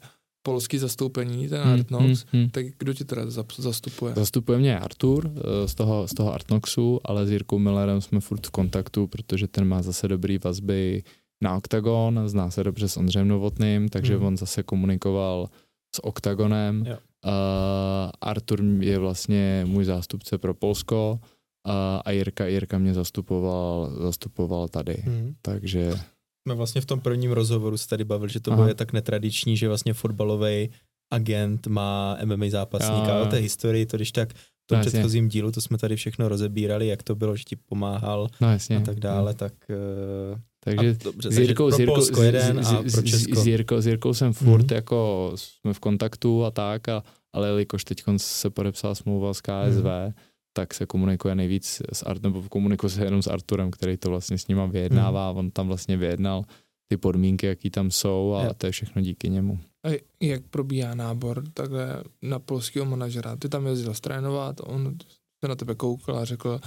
[0.48, 2.50] polský zastoupení, ten hmm, Artnox, hmm, hmm.
[2.50, 3.22] tak kdo ti teda
[3.58, 4.14] zastupuje?
[4.16, 8.46] Zastupuje mě Artur eh, z toho, z toho Artnoxu, ale s Jirkou Millerem jsme furt
[8.46, 11.02] v kontaktu, protože ten má zase dobrý vazby
[11.42, 14.26] na Octagon, zná se dobře s Ondřejem Novotným, takže hmm.
[14.26, 15.48] on zase komunikoval
[15.94, 16.84] s Octagonem.
[16.86, 16.92] Uh,
[18.20, 21.72] Artur je vlastně můj zástupce pro Polsko uh,
[22.04, 25.34] a Jirka, Jirka mě zastupoval, zastupoval tady, hmm.
[25.42, 25.92] takže
[26.42, 29.68] jsme vlastně v tom prvním rozhovoru se tady bavili, že to bude tak netradiční, že
[29.68, 30.70] vlastně fotbalový
[31.10, 33.22] agent má MMA zápasníka.
[33.22, 35.32] O té historii, to když tak v tom no, předchozím jasně.
[35.32, 38.76] dílu, to jsme tady všechno rozebírali, jak to bylo, že ti pomáhal no, jasně.
[38.76, 39.52] a tak dále, tak...
[39.68, 43.40] Uh, takže, dobře, s Jirkou, s Jirkou, jeden a pro Česko.
[43.40, 44.74] S, Jirkou, s Jirkou jsem furt mm-hmm.
[44.74, 49.84] jako, jsme v kontaktu a tak, a, ale jelikož teď se podepsala smlouva s KSV,
[49.84, 50.12] mm-hmm
[50.52, 54.38] tak se komunikuje nejvíc s Art, nebo komunikuje se jenom s Arturem, který to vlastně
[54.38, 55.38] s nima vyjednává, hmm.
[55.38, 56.44] on tam vlastně vyjednal
[56.88, 58.54] ty podmínky, jaký tam jsou a je.
[58.54, 59.58] to je všechno díky němu.
[59.86, 63.36] A jak probíhá nábor takhle na polského manažera?
[63.36, 64.96] Ty tam jezdil trénovat, on
[65.44, 66.60] se na tebe koukal a řekl,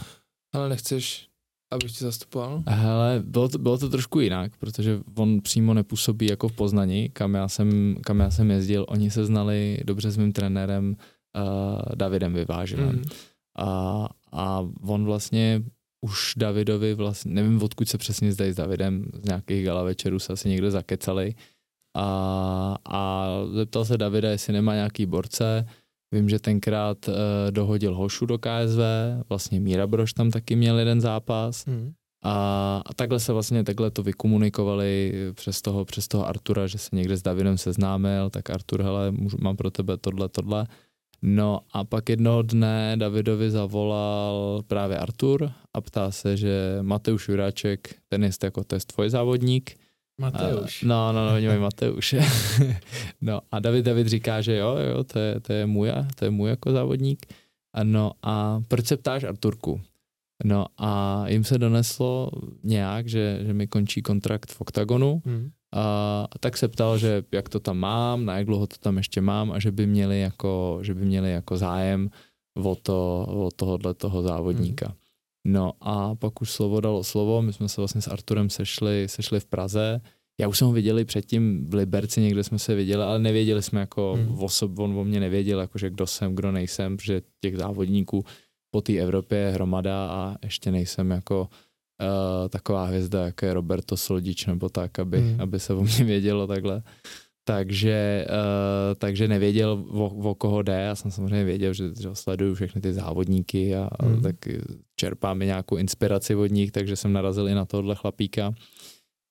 [0.53, 1.27] ale nechceš,
[1.71, 2.63] abych tě zastupoval?
[2.67, 7.33] Hele, bylo to, bylo to trošku jinak, protože on přímo nepůsobí jako v Poznani, kam
[7.33, 8.85] já jsem, kam já jsem jezdil.
[8.89, 10.95] Oni se znali dobře s mým trenérem
[11.35, 12.95] uh, Davidem Vyvážilem.
[12.95, 13.03] Mm.
[13.57, 15.63] A, a on vlastně
[16.01, 20.33] už Davidovi vlastně, nevím odkud se přesně zdají s Davidem, z nějakých gala večerů se
[20.33, 21.35] asi někde zakecali.
[21.97, 25.65] A, a zeptal se Davida, jestli nemá nějaký borce,
[26.13, 27.15] Vím, že tenkrát uh,
[27.49, 28.79] dohodil Hošu do KSV,
[29.29, 31.65] vlastně Míra Broš tam taky měl jeden zápas.
[31.65, 31.93] Hmm.
[32.23, 36.95] a, a takhle se vlastně, takhle to vykomunikovali přes toho, přes toho Artura, že se
[36.95, 40.67] někde s Davidem seznámil, tak Artur, hele, můžu, mám pro tebe tohle, tohle
[41.21, 47.95] No a pak jednoho dne Davidovi zavolal právě Artur a ptá se, že Mateuš Juráček,
[48.09, 49.77] ten je jako to je tvoj závodník.
[50.21, 50.83] Mateuš.
[50.83, 52.15] A, no, no, no, oni mají Mateuš.
[53.21, 56.31] no a David, David říká, že jo, jo, to je, to je můj, to je
[56.31, 57.25] můj jako závodník.
[57.73, 59.81] A no a proč se ptáš Arturku?
[60.43, 62.31] No a jim se doneslo
[62.63, 65.51] nějak, že, že mi končí kontrakt v OKTAGONu, hmm.
[65.75, 69.21] A tak se ptal, že jak to tam mám, na jak dlouho to tam ještě
[69.21, 72.09] mám a že by měli jako, že by měli jako zájem
[72.63, 74.87] o, to, o tohohle toho závodníka.
[74.87, 74.93] Mm.
[75.53, 79.39] No a pak už slovo dalo slovo, my jsme se vlastně s Arturem sešli, sešli
[79.39, 80.01] v Praze,
[80.39, 83.79] já už jsem ho viděli předtím v Liberci, někde jsme se viděli, ale nevěděli jsme
[83.79, 84.43] jako mm.
[84.43, 88.25] osob, on o mě nevěděl, jakože kdo jsem, kdo nejsem, protože těch závodníků
[88.71, 91.47] po té Evropě je hromada a ještě nejsem jako
[92.01, 95.41] uh, taková hvězda, jako je Roberto Slodič nebo tak, aby, mm.
[95.41, 96.83] aby se o mě vědělo takhle.
[97.43, 100.73] Takže, uh, takže nevěděl, o, o koho jde.
[100.73, 104.21] Já jsem samozřejmě věděl, že, že sleduju všechny ty závodníky a mm.
[104.21, 104.35] tak
[104.95, 108.53] čerpám nějakou inspiraci od nich, takže jsem narazil i na tohle chlapíka.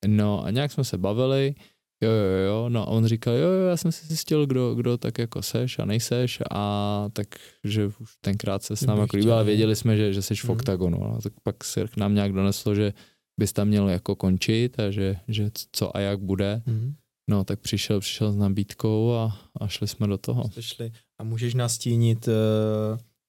[0.07, 1.55] No a nějak jsme se bavili
[2.01, 4.97] jo, jo, jo, no a on říkal, jo, jo, já jsem si zjistil, kdo, kdo
[4.97, 7.27] tak jako seš a nejseš a tak,
[7.63, 10.47] že už tenkrát se s námi jako líbil, ale věděli jsme, že, že seš v
[10.47, 10.51] mm.
[10.51, 12.93] oktagonu, a tak pak se k nám nějak doneslo, že
[13.39, 16.61] bys tam měl jako končit a že, že co a jak bude.
[16.65, 16.93] Mm.
[17.29, 20.43] No, tak přišel, přišel s nabídkou a, a šli jsme do toho.
[20.59, 20.91] Šli.
[21.19, 22.33] A můžeš nastínit uh,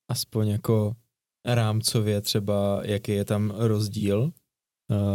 [0.09, 0.97] aspoň jako
[1.45, 4.31] rámcově třeba, jaký je tam rozdíl uh,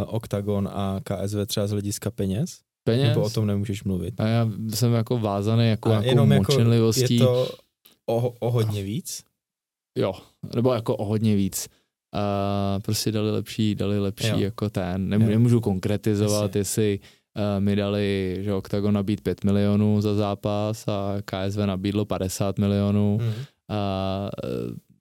[0.07, 2.59] Octagon a KSV třeba z hlediska peněz?
[2.91, 3.07] Peněz.
[3.07, 4.21] Nebo o tom nemůžeš mluvit.
[4.21, 7.17] A já jsem jako vázaný jako a nějakou močenlivostí.
[7.17, 7.55] Jako je to
[8.05, 9.23] o, o hodně víc?
[9.97, 10.13] Jo,
[10.55, 11.67] nebo jako o hodně víc.
[12.13, 14.39] A prostě dali lepší, dali lepší jo.
[14.39, 15.09] jako ten.
[15.09, 16.59] Nemů, nemůžu konkretizovat, Jasně.
[16.59, 22.59] jestli uh, mi dali, že Octagon nabít 5 milionů za zápas a KSV nabídlo 50
[22.59, 23.17] milionů.
[23.21, 23.33] Hmm.
[23.69, 24.29] A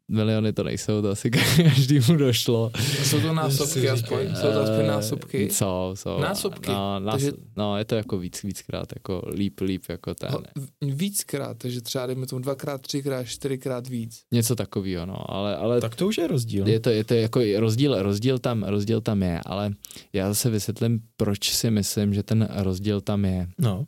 [0.08, 1.30] miliony to nejsou, to asi
[1.64, 2.70] každému došlo.
[3.02, 4.34] Jsou to násobky aspoň?
[4.34, 5.50] Jsou to aspoň násobky?
[5.50, 6.20] Jsou, jsou.
[6.20, 6.70] Násobky?
[6.70, 7.32] No, nás, takže...
[7.56, 10.30] no, je to jako víc, víckrát, jako líp, líp, jako ten.
[10.32, 10.40] No,
[10.82, 14.22] víckrát, takže třeba dejme tomu dvakrát, třikrát, čtyřikrát víc.
[14.32, 15.80] Něco takového, no, ale, ale...
[15.80, 16.68] Tak to už je rozdíl.
[16.68, 19.72] Je to, je to jako rozdíl, rozdíl tam, rozdíl tam je, ale
[20.12, 23.48] já zase vysvětlím, proč si myslím, že ten rozdíl tam je.
[23.58, 23.86] No.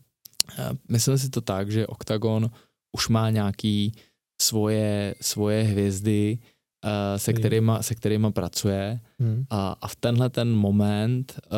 [0.88, 2.50] Myslím si to tak, že Octagon
[2.92, 3.92] už má nějaký
[4.42, 6.38] svoje, svoje hvězdy,
[6.84, 9.44] uh, se, kterýma, se kterýma pracuje hmm.
[9.50, 11.52] a, a v tenhle ten moment uh,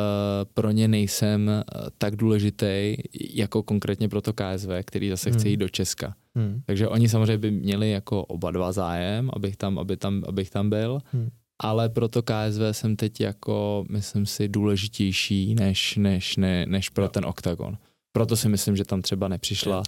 [0.55, 2.97] pro ně nejsem uh, tak důležitý
[3.35, 5.39] jako konkrétně pro to KSV, který zase hmm.
[5.39, 6.15] chce jít do Česka.
[6.35, 6.63] Hmm.
[6.67, 10.71] Takže oni samozřejmě by měli jako oba dva zájem, abych tam, aby tam, abych tam
[10.71, 11.29] byl, hmm.
[11.63, 17.05] ale pro to KSV jsem teď jako, myslím si, důležitější než, než, ne, než pro
[17.05, 17.09] no.
[17.09, 17.77] ten OKTAGON
[18.13, 19.83] proto si myslím, že tam třeba nepřišla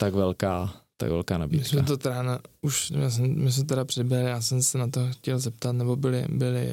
[0.00, 1.62] tak velká, tak velká nabídka.
[1.62, 4.78] My jsme to teda, na, už, my jsme, my jsme teda přibyli, já jsem se
[4.78, 6.70] na to chtěl zeptat, nebo byly, byly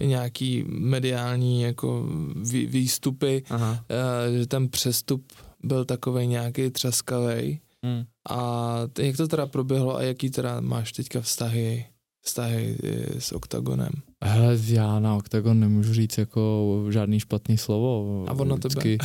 [0.00, 3.84] nějaký mediální jako vý, výstupy, Aha.
[4.30, 5.32] Uh, že ten přestup
[5.64, 7.60] byl takový nějaký třaskavý.
[7.84, 8.04] Hmm.
[8.30, 11.86] A jak to teda proběhlo a jaký teda máš teďka vztahy,
[12.22, 13.92] vztahy eh, s OKTAGONem?
[14.24, 18.24] Hele, já na OKTAGON nemůžu říct jako žádný špatný slovo.
[18.28, 18.74] A on na tebe?
[18.74, 18.98] Vždycky,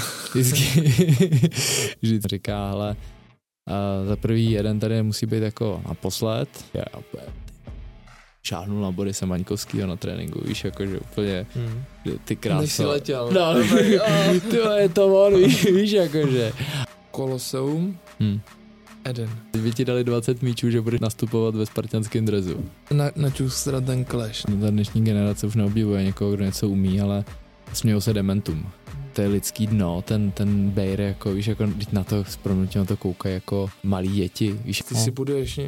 [2.02, 2.96] vždycky říká, ale
[3.70, 6.50] uh, za prvý jeden tady musí být jako naposled.
[6.74, 6.84] Já
[8.44, 11.84] šáhnul na body Maňkovskýho na tréninku, víš, jakože úplně hmm.
[12.26, 12.62] ty krásy.
[12.62, 13.30] Než si letěl.
[13.32, 13.54] No,
[14.50, 16.54] ty je to on, víš, víš jakože.
[17.12, 18.42] Koloseum, hmm.
[19.04, 19.30] Eden.
[19.52, 22.66] Teď by ti dali 20 míčů, že budeš nastupovat ve spartanském drezu.
[22.92, 23.12] Na,
[23.64, 24.48] teda ten clash.
[24.48, 27.24] No, ta dnešní generace už neobdivuje někoho, kdo něco umí, ale
[27.74, 28.66] smějou se dementum.
[29.20, 32.40] To je lidský dno, ten, ten Bejr, jako víš, jako na to s
[32.76, 34.82] na to koukají jako malí děti, víš.
[34.82, 35.02] Ty no.
[35.04, 35.66] si buduješ uh,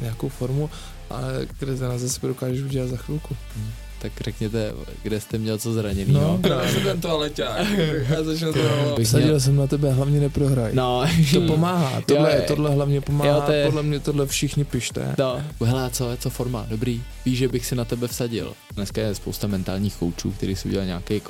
[0.00, 0.70] nějakou formu,
[1.10, 3.36] ale které za nás zase dokážeš udělat za chvilku.
[3.56, 3.70] Hmm
[4.02, 4.72] tak řekněte,
[5.02, 6.12] kde jste měl co zraněný.
[6.12, 6.82] No, no.
[6.84, 7.66] ten toaleťák.
[8.08, 8.60] Já začnu to
[9.02, 10.74] Vsadil jsem na tebe, hlavně neprohraj.
[10.74, 11.04] No.
[11.32, 13.66] to pomáhá, tohle, jo, tohle hlavně pomáhá, jo, to je...
[13.66, 15.14] podle mě tohle všichni pište.
[15.18, 18.52] No, hele, co, co forma, dobrý, víš, že bych si na tebe vsadil.
[18.74, 21.22] Dneska je spousta mentálních koučů, kteří si udělali nějaký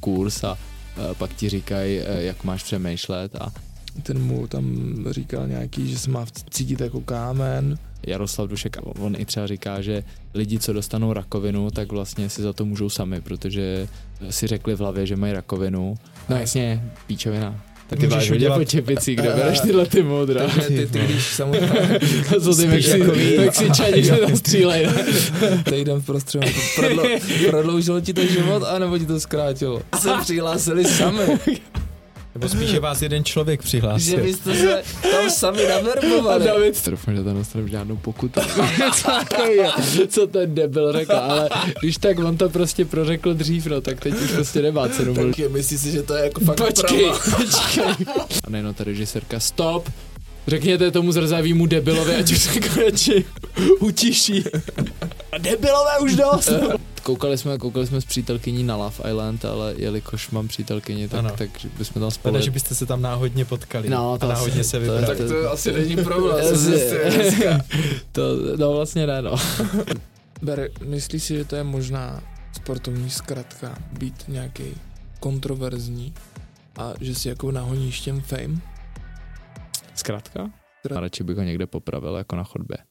[0.00, 0.58] kurz a
[1.18, 3.52] pak ti říkají, e, jak máš přemýšlet a
[4.02, 7.78] ten mu tam říkal nějaký, že se má cítit jako kámen.
[8.06, 12.52] Jaroslav Dušek, on i třeba říká, že lidi, co dostanou rakovinu, tak vlastně si za
[12.52, 13.88] to můžou sami, protože
[14.30, 15.98] si řekli v hlavě, že mají rakovinu.
[16.28, 17.64] No jasně, píčovina.
[17.88, 20.40] Tak ty máš hodně po čepici, kde bereš tyhle ty moudra.
[20.40, 22.00] Takže ty, ty když samozřejmě...
[22.40, 22.66] co ty
[23.38, 24.88] Mexičani se tam střílej.
[25.64, 26.48] Týden v prostředu
[27.50, 29.82] prodloužilo ti to život, anebo ti to zkrátilo?
[29.98, 31.38] Se přihlásili sami.
[32.38, 34.16] Nebo spíš, že vás jeden člověk přihlásil.
[34.16, 36.50] Že byste se tam sami naverbovali.
[36.50, 38.40] A David, doufám, že tam dostanu žádnou pokutu.
[40.08, 41.48] co ten debil řekl, ale
[41.80, 45.14] když tak on to prostě prořekl dřív, no, tak teď už prostě nemá cenu.
[45.14, 48.06] Tak myslíš si, že to je jako fakt počkej, počkej.
[48.44, 49.88] A nejenom ta režisérka, stop,
[50.48, 53.14] Řekněte tomu zrzavýmu debilovi, ať už se konečně
[53.80, 54.44] utiší.
[55.38, 56.52] Debilové už dost!
[57.08, 61.30] koukali jsme, koukali jsme s přítelkyní na Love Island, ale jelikož mám přítelkyni, tak, ano.
[61.38, 62.40] tak bychom tam spolu...
[62.40, 65.06] že byste se tam náhodně potkali no, to a náhodně asi, se vybrali.
[65.06, 66.44] tak to, to asi není problém.
[68.12, 68.22] to,
[68.56, 69.36] no vlastně ne, no.
[70.42, 74.64] Ber, myslíš si, že to je možná sportovní zkratka být nějaký
[75.20, 76.14] kontroverzní
[76.76, 78.60] a že si jako nahoníš těm fame?
[79.98, 80.50] Zkrátka?
[80.96, 82.78] A radši bych ho někde popravil jako na chodbě.